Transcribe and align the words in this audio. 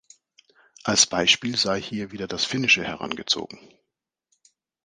Als 0.83 1.05
Beispiel 1.05 1.55
sei 1.55 1.79
hier 1.79 2.11
wieder 2.11 2.27
das 2.27 2.43
Finnische 2.43 2.83
herangezogen. 2.83 3.59